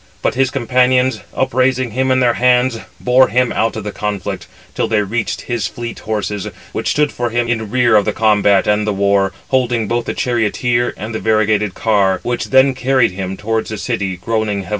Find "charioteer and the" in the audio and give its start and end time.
10.15-11.19